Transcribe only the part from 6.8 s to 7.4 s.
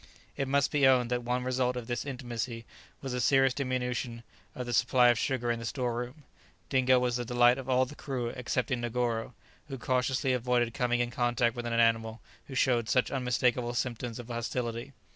was the